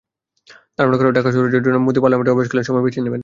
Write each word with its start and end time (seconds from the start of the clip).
ধারণা 0.77 0.95
করা 0.97 1.07
হয়, 1.07 1.15
ঢাকা 1.17 1.29
সফরের 1.33 1.63
জন্য 1.65 1.77
মোদি 1.79 1.99
পার্লামেন্টের 2.01 2.33
অবকাশকালীন 2.33 2.65
সময় 2.69 2.83
বেছে 2.85 2.99
নেবেন। 2.99 3.19